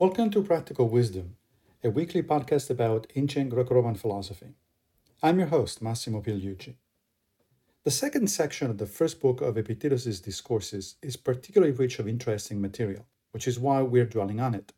Welcome 0.00 0.30
to 0.30 0.42
Practical 0.42 0.88
Wisdom, 0.88 1.36
a 1.84 1.90
weekly 1.90 2.22
podcast 2.22 2.70
about 2.70 3.06
ancient 3.16 3.50
Greco 3.50 3.74
Roman 3.74 3.96
philosophy. 3.96 4.54
I'm 5.22 5.38
your 5.38 5.48
host, 5.48 5.82
Massimo 5.82 6.22
Pigliucci. 6.22 6.76
The 7.84 7.90
second 7.90 8.28
section 8.28 8.70
of 8.70 8.78
the 8.78 8.86
first 8.86 9.20
book 9.20 9.42
of 9.42 9.58
Epictetus's 9.58 10.22
Discourses 10.22 10.94
is 11.02 11.18
particularly 11.18 11.74
rich 11.74 11.98
of 11.98 12.08
interesting 12.08 12.62
material, 12.62 13.04
which 13.32 13.46
is 13.46 13.58
why 13.58 13.82
we're 13.82 14.06
dwelling 14.06 14.40
on 14.40 14.54
it. 14.54 14.72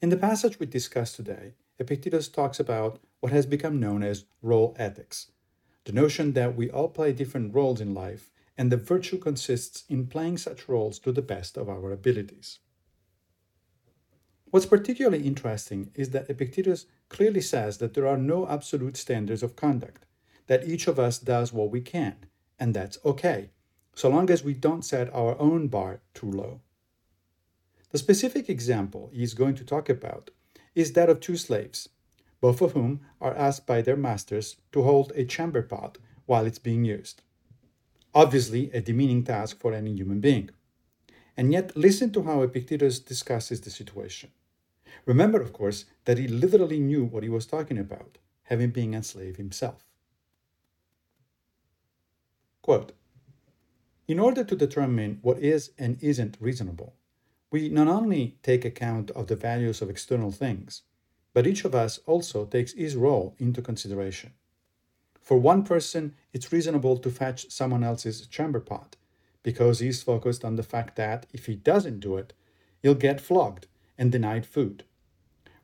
In 0.00 0.08
the 0.08 0.16
passage 0.16 0.58
we 0.58 0.64
discussed 0.64 1.16
today, 1.16 1.52
Epictetus 1.78 2.28
talks 2.28 2.58
about 2.58 3.00
what 3.20 3.30
has 3.30 3.44
become 3.44 3.78
known 3.78 4.02
as 4.02 4.24
role 4.40 4.74
ethics, 4.78 5.32
the 5.84 5.92
notion 5.92 6.32
that 6.32 6.56
we 6.56 6.70
all 6.70 6.88
play 6.88 7.12
different 7.12 7.54
roles 7.54 7.78
in 7.78 7.92
life, 7.92 8.30
and 8.56 8.72
the 8.72 8.78
virtue 8.78 9.18
consists 9.18 9.84
in 9.90 10.06
playing 10.06 10.38
such 10.38 10.66
roles 10.66 10.98
to 11.00 11.12
the 11.12 11.20
best 11.20 11.58
of 11.58 11.68
our 11.68 11.92
abilities. 11.92 12.60
What's 14.54 14.66
particularly 14.66 15.26
interesting 15.26 15.90
is 15.96 16.10
that 16.10 16.30
Epictetus 16.30 16.86
clearly 17.08 17.40
says 17.40 17.78
that 17.78 17.94
there 17.94 18.06
are 18.06 18.16
no 18.16 18.46
absolute 18.46 18.96
standards 18.96 19.42
of 19.42 19.56
conduct, 19.56 20.06
that 20.46 20.68
each 20.68 20.86
of 20.86 20.96
us 20.96 21.18
does 21.18 21.52
what 21.52 21.72
we 21.72 21.80
can, 21.80 22.14
and 22.56 22.72
that's 22.72 22.96
okay, 23.04 23.50
so 23.96 24.08
long 24.08 24.30
as 24.30 24.44
we 24.44 24.54
don't 24.54 24.84
set 24.84 25.12
our 25.12 25.36
own 25.40 25.66
bar 25.66 26.02
too 26.14 26.30
low. 26.30 26.60
The 27.90 27.98
specific 27.98 28.48
example 28.48 29.10
he's 29.12 29.34
going 29.34 29.56
to 29.56 29.64
talk 29.64 29.88
about 29.88 30.30
is 30.76 30.92
that 30.92 31.10
of 31.10 31.18
two 31.18 31.36
slaves, 31.36 31.88
both 32.40 32.60
of 32.60 32.74
whom 32.74 33.00
are 33.20 33.34
asked 33.34 33.66
by 33.66 33.82
their 33.82 33.96
masters 33.96 34.54
to 34.70 34.84
hold 34.84 35.10
a 35.16 35.24
chamber 35.24 35.62
pot 35.62 35.98
while 36.26 36.46
it's 36.46 36.60
being 36.60 36.84
used. 36.84 37.22
Obviously, 38.14 38.70
a 38.70 38.80
demeaning 38.80 39.24
task 39.24 39.58
for 39.58 39.72
any 39.72 39.92
human 39.96 40.20
being. 40.20 40.50
And 41.36 41.52
yet, 41.52 41.76
listen 41.76 42.12
to 42.12 42.22
how 42.22 42.42
Epictetus 42.42 43.00
discusses 43.00 43.60
the 43.60 43.70
situation. 43.70 44.30
Remember, 45.06 45.40
of 45.40 45.52
course, 45.52 45.84
that 46.06 46.18
he 46.18 46.26
literally 46.26 46.80
knew 46.80 47.04
what 47.04 47.22
he 47.22 47.28
was 47.28 47.46
talking 47.46 47.78
about, 47.78 48.18
having 48.44 48.70
been 48.70 48.94
a 48.94 49.02
slave 49.02 49.36
himself. 49.36 49.84
Quote 52.62 52.92
In 54.08 54.18
order 54.18 54.44
to 54.44 54.56
determine 54.56 55.18
what 55.20 55.38
is 55.38 55.72
and 55.78 56.02
isn't 56.02 56.38
reasonable, 56.40 56.94
we 57.50 57.68
not 57.68 57.88
only 57.88 58.38
take 58.42 58.64
account 58.64 59.10
of 59.10 59.26
the 59.26 59.36
values 59.36 59.82
of 59.82 59.90
external 59.90 60.32
things, 60.32 60.82
but 61.34 61.46
each 61.46 61.64
of 61.64 61.74
us 61.74 61.98
also 62.06 62.46
takes 62.46 62.72
his 62.72 62.96
role 62.96 63.34
into 63.38 63.60
consideration. 63.60 64.32
For 65.20 65.38
one 65.38 65.64
person, 65.64 66.14
it's 66.32 66.52
reasonable 66.52 66.98
to 66.98 67.10
fetch 67.10 67.50
someone 67.50 67.84
else's 67.84 68.26
chamber 68.26 68.60
pot 68.60 68.96
because 69.42 69.80
he's 69.80 70.02
focused 70.02 70.44
on 70.44 70.56
the 70.56 70.62
fact 70.62 70.96
that 70.96 71.26
if 71.32 71.46
he 71.46 71.54
doesn't 71.54 72.00
do 72.00 72.16
it, 72.16 72.32
he'll 72.82 72.94
get 72.94 73.20
flogged 73.20 73.66
and 73.98 74.10
denied 74.10 74.46
food. 74.46 74.84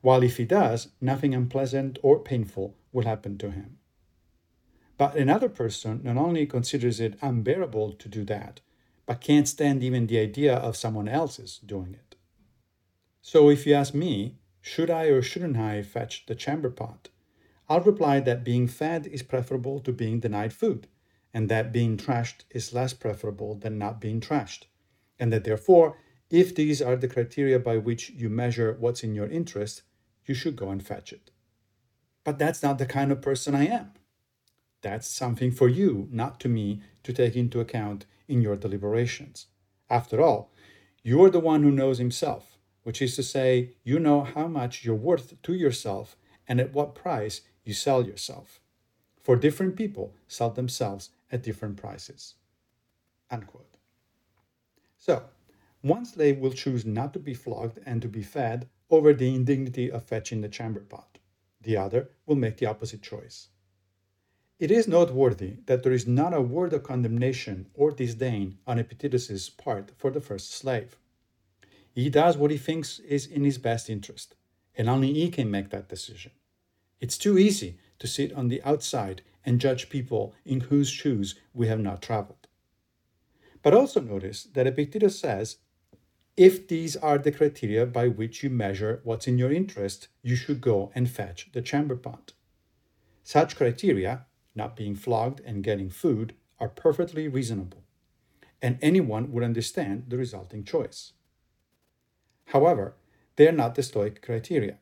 While 0.01 0.23
if 0.23 0.37
he 0.37 0.45
does, 0.45 0.89
nothing 0.99 1.33
unpleasant 1.35 1.99
or 2.01 2.19
painful 2.19 2.75
will 2.91 3.05
happen 3.05 3.37
to 3.37 3.51
him. 3.51 3.77
But 4.97 5.15
another 5.15 5.49
person 5.49 6.01
not 6.03 6.17
only 6.17 6.45
considers 6.45 6.99
it 6.99 7.17
unbearable 7.21 7.93
to 7.93 8.09
do 8.09 8.23
that, 8.25 8.61
but 9.05 9.21
can't 9.21 9.47
stand 9.47 9.83
even 9.83 10.07
the 10.07 10.19
idea 10.19 10.55
of 10.55 10.75
someone 10.75 11.07
else's 11.07 11.59
doing 11.59 11.93
it. 11.93 12.15
So 13.21 13.49
if 13.49 13.65
you 13.65 13.73
ask 13.73 13.93
me, 13.93 14.37
should 14.61 14.89
I 14.89 15.05
or 15.05 15.21
shouldn't 15.21 15.57
I 15.57 15.81
fetch 15.81 16.25
the 16.25 16.35
chamber 16.35 16.69
pot? 16.69 17.09
I'll 17.69 17.81
reply 17.81 18.19
that 18.19 18.43
being 18.43 18.67
fed 18.67 19.07
is 19.07 19.23
preferable 19.23 19.79
to 19.81 19.93
being 19.93 20.19
denied 20.19 20.53
food, 20.53 20.87
and 21.33 21.47
that 21.49 21.71
being 21.71 21.97
trashed 21.97 22.43
is 22.49 22.73
less 22.73 22.93
preferable 22.93 23.55
than 23.55 23.77
not 23.77 24.01
being 24.01 24.19
trashed, 24.19 24.65
and 25.19 25.31
that 25.31 25.43
therefore 25.43 25.97
if 26.31 26.55
these 26.55 26.81
are 26.81 26.95
the 26.95 27.07
criteria 27.07 27.59
by 27.59 27.77
which 27.77 28.09
you 28.11 28.29
measure 28.29 28.77
what's 28.79 29.03
in 29.03 29.13
your 29.13 29.27
interest, 29.27 29.83
you 30.31 30.35
should 30.35 30.55
go 30.55 30.69
and 30.69 30.81
fetch 30.81 31.11
it. 31.11 31.29
But 32.23 32.39
that's 32.39 32.63
not 32.63 32.77
the 32.77 32.85
kind 32.85 33.11
of 33.11 33.21
person 33.21 33.53
I 33.53 33.67
am. 33.67 33.91
That's 34.81 35.05
something 35.05 35.51
for 35.51 35.67
you, 35.67 36.07
not 36.09 36.39
to 36.39 36.47
me, 36.47 36.81
to 37.03 37.11
take 37.11 37.35
into 37.35 37.59
account 37.59 38.05
in 38.29 38.41
your 38.41 38.55
deliberations. 38.55 39.47
After 39.89 40.21
all, 40.21 40.53
you're 41.03 41.29
the 41.29 41.41
one 41.41 41.63
who 41.63 41.79
knows 41.79 41.97
himself, 41.97 42.57
which 42.83 43.01
is 43.01 43.13
to 43.17 43.23
say, 43.23 43.75
you 43.83 43.99
know 43.99 44.21
how 44.23 44.47
much 44.47 44.85
you're 44.85 44.95
worth 45.09 45.41
to 45.41 45.53
yourself 45.53 46.15
and 46.47 46.61
at 46.61 46.71
what 46.71 46.95
price 46.95 47.41
you 47.65 47.73
sell 47.73 48.01
yourself. 48.05 48.61
For 49.19 49.35
different 49.35 49.75
people 49.75 50.15
sell 50.29 50.51
themselves 50.51 51.09
at 51.29 51.43
different 51.43 51.75
prices. 51.75 52.35
Unquote. 53.29 53.75
So, 54.97 55.23
one 55.81 56.05
slave 56.05 56.37
will 56.37 56.51
choose 56.51 56.85
not 56.85 57.13
to 57.13 57.19
be 57.19 57.33
flogged 57.33 57.79
and 57.85 58.01
to 58.01 58.07
be 58.07 58.21
fed 58.21 58.69
over 58.89 59.13
the 59.13 59.33
indignity 59.33 59.89
of 59.89 60.03
fetching 60.03 60.41
the 60.41 60.49
chamber 60.49 60.81
pot. 60.81 61.17
The 61.61 61.77
other 61.77 62.09
will 62.25 62.35
make 62.35 62.57
the 62.57 62.65
opposite 62.67 63.01
choice. 63.01 63.49
It 64.59 64.69
is 64.69 64.87
noteworthy 64.87 65.57
that 65.65 65.81
there 65.81 65.91
is 65.91 66.05
not 66.05 66.35
a 66.35 66.41
word 66.41 66.73
of 66.73 66.83
condemnation 66.83 67.67
or 67.73 67.89
disdain 67.89 68.59
on 68.67 68.77
Epictetus's 68.77 69.49
part 69.49 69.91
for 69.97 70.11
the 70.11 70.21
first 70.21 70.51
slave. 70.51 70.97
He 71.93 72.09
does 72.09 72.37
what 72.37 72.51
he 72.51 72.57
thinks 72.57 72.99
is 72.99 73.25
in 73.25 73.43
his 73.43 73.57
best 73.57 73.89
interest, 73.89 74.35
and 74.75 74.87
only 74.87 75.13
he 75.13 75.29
can 75.29 75.49
make 75.49 75.71
that 75.71 75.89
decision. 75.89 76.31
It's 76.99 77.17
too 77.17 77.39
easy 77.39 77.79
to 77.97 78.07
sit 78.07 78.31
on 78.33 78.49
the 78.49 78.61
outside 78.63 79.23
and 79.43 79.59
judge 79.59 79.89
people 79.89 80.35
in 80.45 80.61
whose 80.61 80.89
shoes 80.89 81.35
we 81.53 81.67
have 81.67 81.79
not 81.79 82.01
traveled. 82.03 82.47
But 83.63 83.73
also 83.73 83.99
notice 83.99 84.43
that 84.53 84.67
Epictetus 84.67 85.19
says 85.19 85.57
if 86.37 86.67
these 86.67 86.95
are 86.95 87.17
the 87.17 87.31
criteria 87.31 87.85
by 87.85 88.07
which 88.07 88.41
you 88.41 88.49
measure 88.49 89.01
what's 89.03 89.27
in 89.27 89.37
your 89.37 89.51
interest, 89.51 90.07
you 90.21 90.35
should 90.35 90.61
go 90.61 90.91
and 90.95 91.09
fetch 91.09 91.49
the 91.51 91.61
chamber 91.61 91.95
pot. 91.95 92.33
Such 93.23 93.55
criteria, 93.55 94.25
not 94.55 94.75
being 94.75 94.95
flogged 94.95 95.41
and 95.41 95.63
getting 95.63 95.89
food, 95.89 96.33
are 96.59 96.69
perfectly 96.69 97.27
reasonable, 97.27 97.83
and 98.61 98.77
anyone 98.81 99.31
would 99.31 99.43
understand 99.43 100.05
the 100.07 100.17
resulting 100.17 100.63
choice. 100.63 101.13
However, 102.45 102.95
they 103.35 103.47
are 103.47 103.53
not 103.53 103.75
the 103.75 103.83
Stoic 103.83 104.21
criteria. 104.21 104.77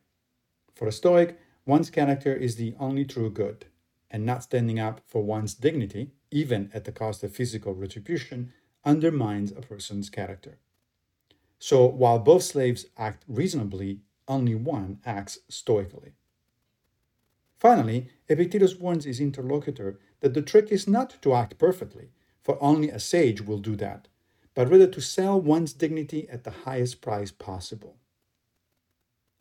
For 0.75 0.87
a 0.87 0.91
Stoic, 0.91 1.39
one's 1.66 1.89
character 1.89 2.33
is 2.33 2.55
the 2.55 2.75
only 2.79 3.05
true 3.05 3.29
good, 3.29 3.66
and 4.11 4.25
not 4.25 4.43
standing 4.43 4.79
up 4.79 5.01
for 5.07 5.23
one's 5.23 5.53
dignity, 5.53 6.11
even 6.31 6.69
at 6.73 6.85
the 6.85 6.91
cost 6.91 7.23
of 7.23 7.35
physical 7.35 7.73
retribution, 7.73 8.53
undermines 8.83 9.51
a 9.51 9.61
person's 9.61 10.09
character. 10.09 10.57
So 11.59 11.86
while 11.86 12.20
both 12.20 12.44
slaves 12.44 12.86
act 12.97 13.24
reasonably, 13.28 14.00
only 14.28 14.56
one 14.56 15.00
acts 15.06 15.40
stoically. 15.50 16.14
Finally, 17.58 18.08
Epictetus 18.30 18.75
warns 18.75 19.03
his 19.03 19.20
interlocutor 19.20 20.00
that 20.22 20.34
the 20.34 20.42
trick 20.42 20.72
is 20.72 20.88
not 20.88 21.22
to 21.22 21.34
act 21.34 21.58
perfectly, 21.58 22.09
for 22.42 22.58
only 22.64 22.90
a 22.90 23.00
sage 23.00 23.42
will 23.42 23.58
do 23.58 23.75
that, 23.75 24.08
but 24.56 24.70
rather 24.70 24.88
to 24.88 25.02
sell 25.02 25.40
one's 25.40 25.74
dignity 25.74 26.28
at 26.30 26.46
the 26.46 26.52
highest 26.64 27.02
price 27.02 27.31
possible. 27.31 27.97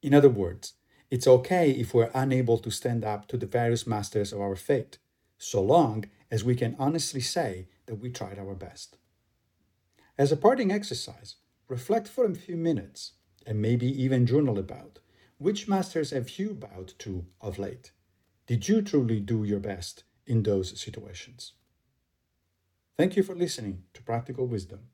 In 0.02 0.14
other 0.14 0.28
words, 0.28 0.74
it's 1.10 1.26
okay 1.26 1.70
if 1.70 1.94
we're 1.94 2.10
unable 2.12 2.58
to 2.58 2.70
stand 2.70 3.04
up 3.04 3.28
to 3.28 3.36
the 3.36 3.46
various 3.46 3.86
masters 3.86 4.32
of 4.32 4.40
our 4.40 4.56
fate, 4.56 4.98
so 5.38 5.62
long 5.62 6.04
as 6.30 6.44
we 6.44 6.56
can 6.56 6.74
honestly 6.78 7.20
say 7.20 7.68
that 7.86 7.96
we 7.96 8.10
tried 8.10 8.38
our 8.38 8.54
best. 8.54 8.96
As 10.18 10.32
a 10.32 10.36
parting 10.36 10.72
exercise, 10.72 11.36
reflect 11.68 12.08
for 12.08 12.24
a 12.24 12.34
few 12.34 12.56
minutes 12.56 13.12
and 13.46 13.60
maybe 13.60 13.86
even 13.86 14.26
journal 14.26 14.58
about 14.58 14.98
which 15.38 15.68
masters 15.68 16.10
have 16.10 16.38
you 16.38 16.52
bowed 16.52 16.94
to 16.98 17.26
of 17.40 17.58
late? 17.58 17.92
Did 18.46 18.68
you 18.68 18.82
truly 18.82 19.20
do 19.20 19.44
your 19.44 19.60
best 19.60 20.04
in 20.26 20.42
those 20.42 20.80
situations? 20.80 21.52
Thank 22.96 23.16
you 23.16 23.22
for 23.22 23.36
listening 23.36 23.84
to 23.94 24.02
Practical 24.02 24.46
Wisdom. 24.46 24.88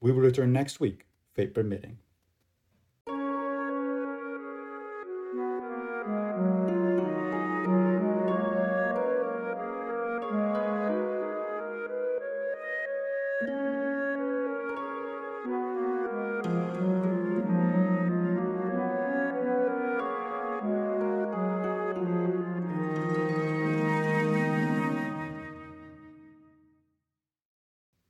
We 0.00 0.10
will 0.10 0.22
return 0.22 0.52
next 0.52 0.80
week, 0.80 1.06
fate 1.34 1.54
permitting. 1.54 1.98